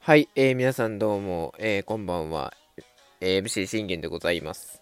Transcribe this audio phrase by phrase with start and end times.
[0.00, 2.54] はい、えー、皆さんどうも、えー、こんばんは、
[3.20, 4.80] えー、MC 信玄でございます。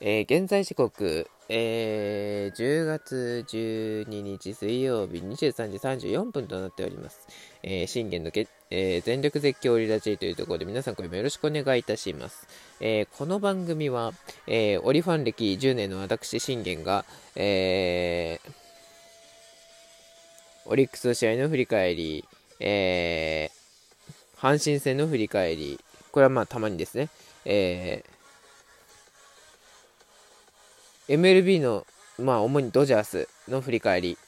[0.00, 7.26] えー、現在時刻、えー、10月12日水曜日23時34分となっております。
[7.62, 12.46] えー、信玄のけ、えー、全力絶叫リラジーというところで皆さんこれもよろしくお願いいたします。
[12.80, 14.12] えー、この番組は、
[14.46, 17.04] えー、オリファン歴10年の私信玄が、
[17.36, 18.50] えー、
[20.66, 22.24] オリックスの試合の振り返り、
[22.60, 25.80] えー、阪神戦の振り返り、
[26.12, 27.08] これはまあたまにですね、
[27.44, 31.86] えー、MLB の、
[32.18, 34.18] まあ主にドジャースの振り返り、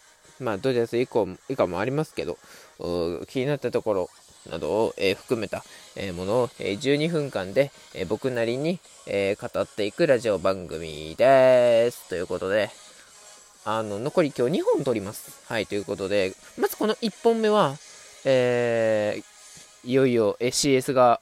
[0.40, 2.38] まあドジャース以降以下もありますけど、
[3.28, 4.10] 気になったところ
[4.50, 5.64] などを、えー、含めた、
[5.96, 12.08] えー、ものを、えー、12分間で、えー、僕なりに、えー、語っていくラジオ番組です。
[12.08, 12.70] ということで、
[13.64, 15.42] あの、残り今日2本撮ります。
[15.46, 17.76] はい、ということで、まずこの1本目は、
[18.28, 21.20] えー、いよいよ CS が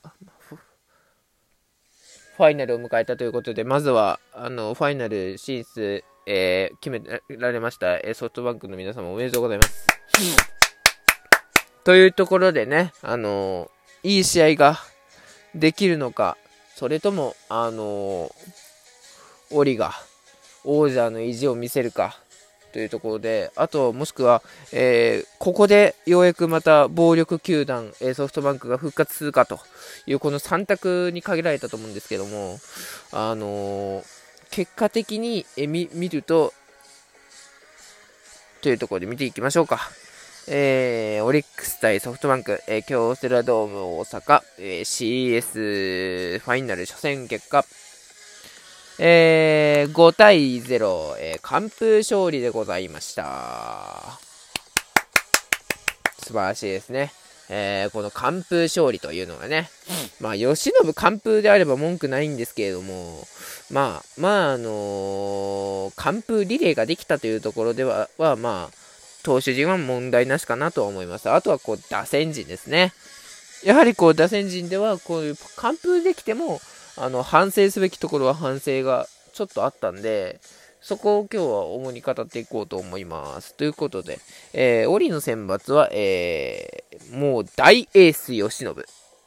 [2.39, 9.87] ファイナルを迎えたということで、まずはあのファイナル進出、えー、決められました、ソフトバンクの皆様おめでとうございます。
[11.85, 13.71] というところでね、あの
[14.03, 14.79] いい試合が
[15.55, 16.39] できるのか、
[16.75, 18.35] それとも、あの
[19.51, 19.93] オリが
[20.65, 22.19] 王者の意地を見せるか、
[22.75, 29.61] というところで、あと、もしくは、えー、ここでようやくまた暴力球団、え、ソフトバンクが復活するかと
[30.09, 32.59] いう、この3択に限られたと思うんですけども、
[33.13, 34.05] あのー、
[34.51, 36.53] 結果的に、え見ると、
[38.61, 39.79] というところで見ていきましょうか。
[40.49, 47.65] えー、オリックス対ソフトバンク、えー、京セラドーム大阪、えー、CS ファイナル初戦結果、
[48.99, 54.19] えー、5対0、えー、完封勝利でございました。
[56.19, 57.13] 素晴らしいですね。
[57.51, 59.69] えー、この完封勝利というのがね、
[60.21, 63.27] まあ、吉信完封であれば文句ないんですけれども、
[63.71, 68.77] まあ、まあ、あのー、完封リレーができたというところでは、はまあ、
[69.25, 71.29] 投手陣は問題なしかなとは思います。
[71.31, 72.93] あとは、こう、打線陣ですね。
[73.65, 76.61] やはり、こう、打線陣では、こういう完封できても、
[76.97, 80.41] あの、反省すべきところは反省がちょっとあったんで、
[80.81, 83.55] そこを今日は主に語っていこうと思います。
[83.55, 84.19] ということで、
[84.53, 88.75] えー、オリの選抜は、えー、もう大エース吉信。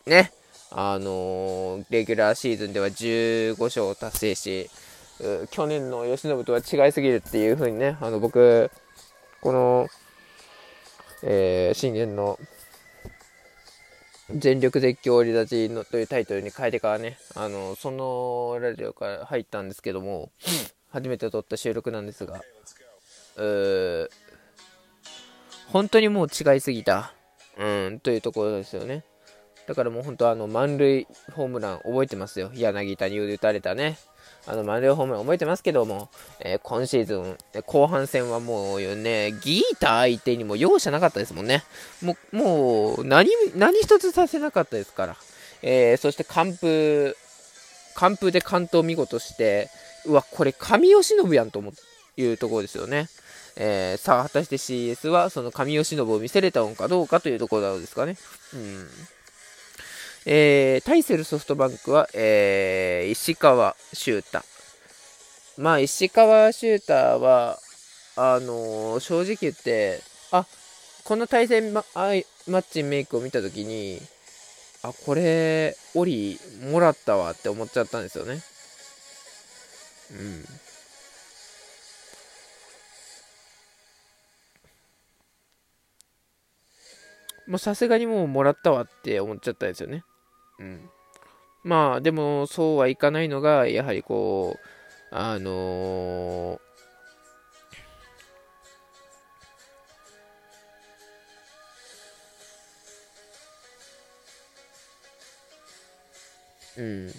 [0.05, 0.31] ね。
[0.69, 4.69] あのー、レギュラーシーズンでは15勝を達成し、
[5.49, 8.69] 去年の吉信とは違いすぎるっていう風にね、あの、僕、
[9.41, 9.87] この、
[11.23, 12.37] えー、新年の
[14.29, 20.31] 全力絶叫り立ちのというタイトルに変えてからね、あの、そのラジオから入ったんですけども、
[20.89, 22.41] 初めて撮った収録なんですが、
[23.37, 24.09] うー、
[25.67, 27.13] 本当にもう違いすぎた、
[27.57, 29.03] うん、というところですよね。
[29.67, 32.51] だからもう本当あの、満塁ホームラン覚えてますよ。
[32.53, 33.97] 柳田に打たれたね。
[34.47, 36.09] あの、マリオホームラン覚えてますけども、
[36.39, 41.63] えー、今シーズン、後半戦はもうね、ギータ相手にも容赦なかったですもんね。
[42.01, 45.17] もう、もう、何、何一つさせなかったですから。
[45.61, 47.15] えー、そして完封、
[47.95, 49.69] 完封で完投見事して、
[50.05, 51.73] うわ、これ神吉信やんと思う
[52.21, 53.09] いうところですよね。
[53.57, 58.15] えー、さあ、果たして CS はその神吉信を見せれたのかどうかというところですかね。
[58.53, 58.87] うん。
[60.29, 64.41] えー、対するソフトバンクは、えー、石川修太。
[65.57, 67.57] まあ、石川修太は、
[68.17, 70.01] あのー、正直言って、
[70.31, 70.45] あ、
[71.05, 72.09] この対戦ママ
[72.59, 74.01] ッチメイクを見たときに、
[74.83, 76.37] あ、これ、オリ
[76.73, 78.41] もらったわって思っちゃったんですよね。
[80.11, 80.13] う
[87.49, 87.51] ん。
[87.51, 90.03] もうさすがにもうもらったわって思っちゃったんですよね。
[90.59, 90.89] うん。
[91.63, 96.59] まあ、でも、そうはいかないのが、やはりこう、あのー、
[106.77, 107.11] うん。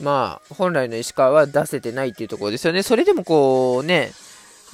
[0.00, 2.82] まあ、本来の石川は出せてないっていうところですよね。
[2.82, 4.12] それでもこうね、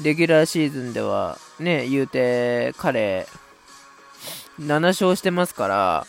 [0.02, 3.26] レギュラーシーズンでは、ね、言うて、彼、
[4.58, 6.06] 7勝してますから、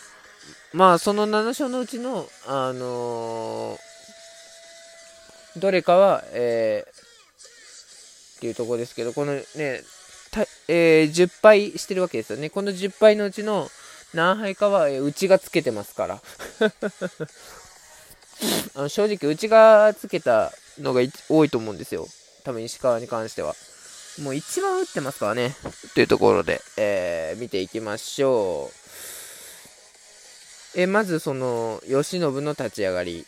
[0.72, 6.90] まあ、その7勝のうちの、あのー、どれかは、えー、
[8.38, 9.42] っていうところですけど、このね、
[10.68, 12.48] えー、10敗してるわけですよね。
[12.48, 13.68] この10敗のうちの
[14.14, 16.22] 何敗かは、えー、うちがつけてますから。
[18.74, 22.08] あの正直、うちがつけたのが多いと思うんですよ。
[22.44, 23.54] 多分石川に関しては。
[24.20, 25.54] もう一番打ってますからね。
[25.94, 28.70] というところで、えー、見ていきましょ
[30.76, 30.80] う。
[30.80, 33.26] えまずその、慶喜の立ち上がり。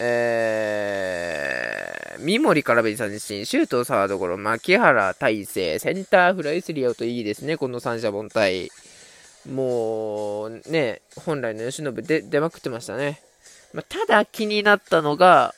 [0.00, 8.68] えー、三森空振り三振、シュートサードゴロ、牧原大成、センターフライスリーアウトいいですね、この三者凡退。
[9.50, 13.20] もう、ね、本来の慶喜で出まくってましたね。
[13.72, 15.54] まあ、ただ気になったのが、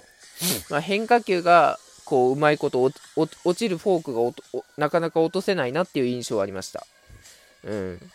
[0.71, 6.87] まあ、変化球が、こう、うまいこと落ちるフォークがなかなか落とせないなっていう印象はありました。
[7.65, 8.11] うん。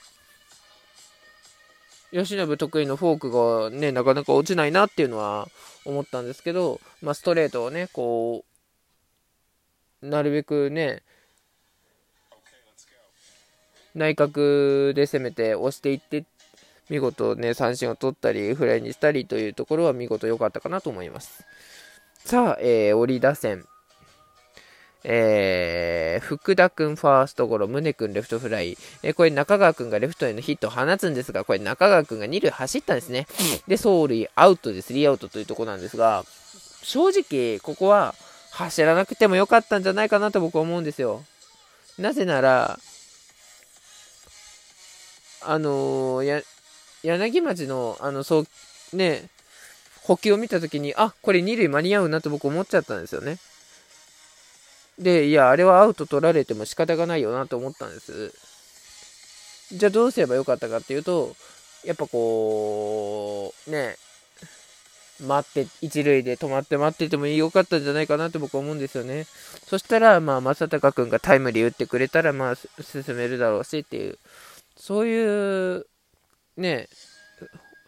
[2.11, 5.49] 吉信得意のフォークがね、なかなか落ちないなっていうのは
[5.83, 8.45] 思ったんですけど、まあ、ストレートをね、こ
[10.01, 11.03] う、なるべくね、
[13.93, 16.25] 内角で攻めて押していって、
[16.89, 21.43] 見事ね、三振を取ったり、フライにしたりというところは見事良かったかなと思います。
[22.25, 23.65] さあ、えー、折り打線。
[25.03, 33.27] えー、福田くんファーストゴロ、宗くんレフトフライ、えー、これ中川くんがレフトへのヒットを放つんですが、これ中川くんが2塁走ったんですね。
[33.67, 36.23] で、走塁アウトでスリーアウトというところなんですが、
[36.81, 38.15] 正直、ここは
[38.49, 41.23] 走らなくてもよかったんじゃないかなと僕は思うんですよ。
[41.99, 42.79] なぜなら、
[45.41, 46.41] あのー、や、
[47.03, 49.29] 柳町の、あの、そう、ね、
[50.05, 53.39] 補給を見たときに、あ、これ2塁間に合うなと僕思っちゃったんですよね。
[54.99, 58.31] で、いや、あれはアウト取られても仕方がないよなと思ったんです。
[59.71, 61.35] じゃあどうすればよかったかっていうと、
[61.83, 63.97] やっぱこう、ね、
[65.25, 69.25] 待って、一塁で止まって待っててもよかったんじゃないかなって僕は思うんですよね。
[69.65, 74.19] そしたら、まあ、正隆君がタイムリー打ってくれたら、まあ、進めるだろうしっていう、
[74.77, 75.87] そういう、
[76.57, 76.89] ね、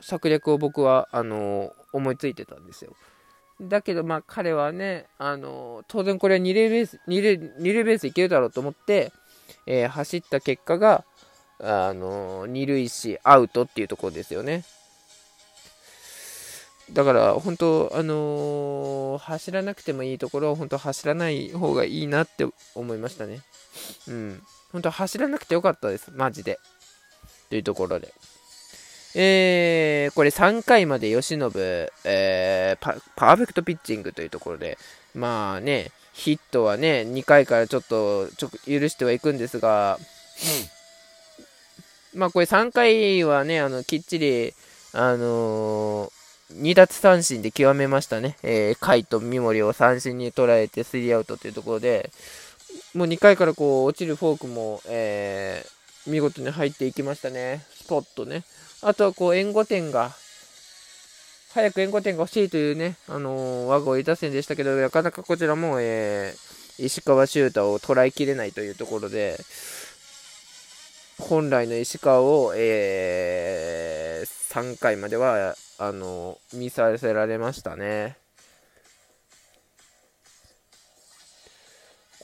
[0.02, 2.96] 策略を僕は、あの、思いついてたんですよ。
[3.60, 9.12] だけど、まあ、彼はね、あの、当然これは2塁ベース、2塁、2塁ベースいけるだろうと思って、
[9.66, 11.06] えー、走った結果が、
[11.60, 14.64] あの、2塁死アウトっていうところですよね。
[16.92, 23.42] だから、本当、あのー、走らなくてもいいところは、本当走らない方がいいなって思いましたね。
[24.08, 24.42] うん。
[24.72, 26.12] 本当走らなくてよかったです。
[26.12, 26.60] マジで。
[27.50, 28.14] というところで。
[29.20, 31.52] えー、これ3回まで吉信、
[32.04, 34.78] えーパ、パーフェクトピッチングというところで、
[35.16, 39.98] まあね、ヒットはね、2回からちょっとちょ許してはいくんですが、
[42.14, 44.54] うん、まあこれ3回はね、あのきっちり、
[44.94, 48.38] あのー、2奪三振で極めましたね。
[48.44, 52.12] えー、甲斐と三森を三振に捉えてスリーアウトというところで、
[52.94, 55.77] もう2回からこう落ちるフォークも、えー、
[56.08, 57.66] 見事に入っていきましたね。
[57.72, 58.44] スポッとね。
[58.82, 60.12] あとはこう援護点が、
[61.54, 69.38] 早く援護点が欲しいというね、あのー、和合打線でしたけど、なかなかこちらも、えー、石川修太を捉えきれないというところで、
[71.20, 78.27] 本来の石川を、えー、3回までは、あのー、見させられましたね。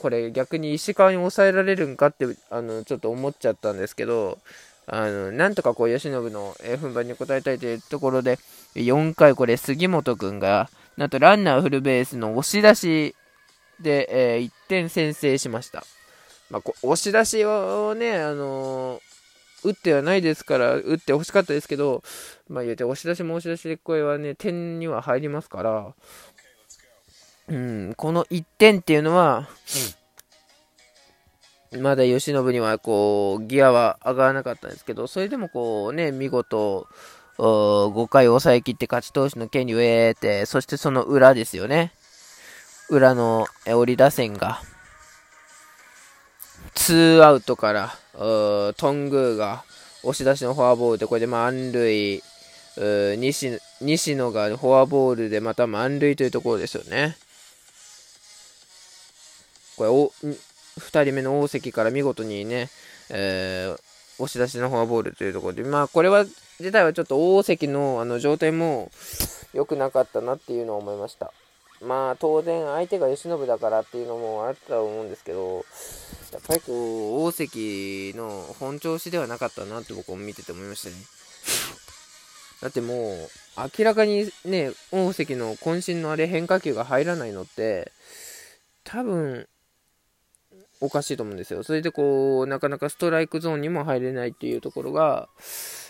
[0.03, 4.37] これ逆に石川に抑えられるんかってあのちょっと思っちゃったんですけど
[4.85, 8.37] あの、なんとかこう、吉信の、え踏ん張りに応えたいというところで、
[8.75, 13.15] 4回これ、杉本くんが、なんとランナーフルベースの押し出し
[13.79, 15.85] で、えー、1点先制しました。
[16.49, 22.03] まあ、押し出しをね、あのー、打ってはないですから、打ってほしかったですけど、
[22.49, 25.93] まあ言うて、押し出しも押し出しでこれはね、点には入りますから、
[27.49, 29.49] うん、この1点っていうのは、
[31.79, 36.87] まだ慶喜にはこうギアは上がらなかったんですけど、それでもこうね、見事、
[37.37, 41.91] 5回抑え切って勝ち投手の権利を得て、そしてその裏ですよね。
[42.89, 44.61] 裏の折り打線が、
[46.75, 49.63] 2アウトから、トングーが
[50.03, 52.21] 押し出しのフォアボールで、これで満塁、
[53.17, 57.17] 西西野がフォアボールでまた満塁というところですよね。
[59.77, 60.11] これお、
[60.79, 62.69] 2人目の大関から見事にね、
[63.09, 66.25] えー、押し出しのフォアボールというところで、まあ、これは、
[66.59, 68.91] 自体はちょっと大関のあの状態も
[69.53, 71.33] 良くなかったなっていうのを思いました。
[71.81, 75.65] まあ、当然、相手が慶喜だからっていうのもあったと思うんですけど、
[76.31, 80.95] やっぱりこう、大関の本調子ではなかったなって僕も見てて思いましたね。
[82.61, 83.29] だってもう、
[83.77, 87.91] 明らかにね、大関の渾身のあれ変化球が入らないのって、
[88.85, 89.47] 多分、
[90.83, 91.63] おかしいと思うんですよ。
[91.63, 95.29] それでこう、なかなかストライクゾーンにも入れないっていうところが、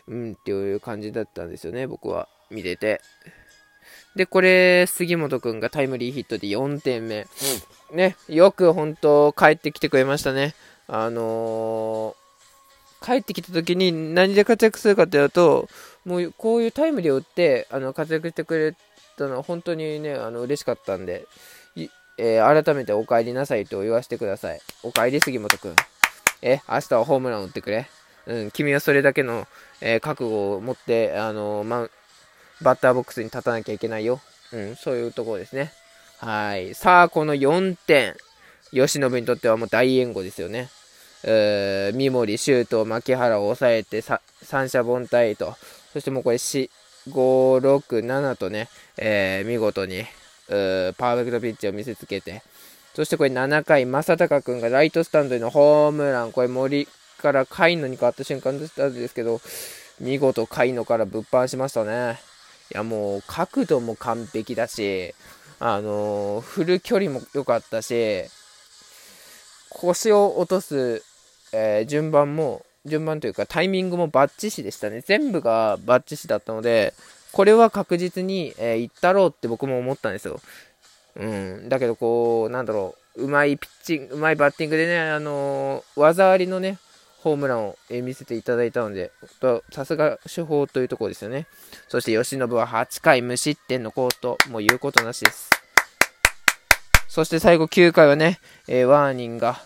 [0.08, 3.02] うんっていう感じだったんですよね、僕は見てて。
[4.16, 7.26] で、これ、杉本くんがタイムリーヒットで4点目。
[7.92, 10.54] ね、よく本当帰ってきてくれましたね。
[10.88, 15.68] あのー、帰ってきた時に何で活躍するかというと、
[16.06, 18.76] もうこういうタイムリーを打って、あの、活躍してくれ
[19.18, 21.26] たのは本当にね、あの、嬉しかったんで、
[22.18, 24.62] えー、改めてお帰りなさいと言わせてください。
[24.84, 25.76] お帰り杉本くん。
[26.42, 27.88] え、明日はホームラン打ってくれ。
[28.26, 29.48] うん、君はそれだけの、
[29.82, 31.90] えー、覚悟を持って、あのま、
[32.62, 34.22] バッターボックスに立たなきゃいけないよ。
[34.52, 35.74] うん、そういうところですね。
[36.20, 36.76] はい。
[36.76, 38.16] さあ、この4点。
[38.72, 40.70] 吉信にとってはもう大援護ですよね。
[41.24, 45.56] えー、三森、周東、牧原を抑えて、三者凡退と。
[45.94, 46.70] そしてもうこれ4、
[47.10, 50.06] 5、6、7とね、えー、見事に、
[50.98, 52.42] パーフェクトピッチを見せつけて、
[52.94, 59.42] そしてこれ7回、正隆君がライトスタンドへのホームラン、これ森から甲斐野に変わった瞬間だったんですけど、
[60.00, 62.20] 見事甲斐野からぶっ放しましたね。
[62.72, 65.14] いやもう角度も完璧だし、
[65.60, 68.26] あのー、振る距離も良かったし、
[69.70, 71.04] 腰を落とす、
[71.52, 75.02] えー、順番も、順番というかタイミングもバッチシでしたね。
[75.02, 76.94] 全部がバッチシだったので、
[77.34, 80.40] これは確実に、えー、いったろうって僕も思ったんですよ。
[81.16, 81.68] うん。
[81.68, 86.78] だけど、こう、なんだろう、うまいピッチング、うまいバッティングでね、あのー、技ありのね、
[87.24, 89.12] ホームランを、見せていただいたので、
[89.72, 91.48] さすが手法というところですよね。
[91.88, 95.50] そして、吉信は8回無失点のコート、もう言うことなしです。
[97.08, 99.62] そして最後9回はね、えー、ワーニンが、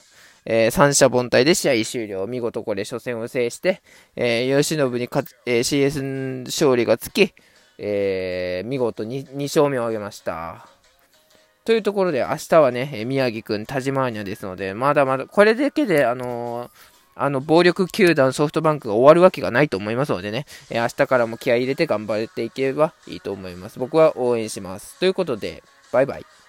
[0.45, 2.27] えー、三者凡退で試合終了。
[2.27, 3.81] 見事これ初戦を制して、
[4.15, 7.33] えー、吉信に勝えー、CS 勝利がつき、
[7.77, 10.67] えー、見事に2勝目を挙げました。
[11.65, 16.69] というところで、明日はね、宮城くん、田島アニャですので、まだまだ、これだけで、あのー、
[17.15, 23.79] あの、暴力球団ソフトバンクが終わるわけがないと思いますのでね、えー、明日からも気合い入れて頑張っていけばいいと思います。
[23.79, 24.97] 僕は応援します。
[24.99, 26.37] ということで、バイバイ。